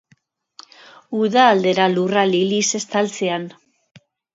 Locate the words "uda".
1.19-1.45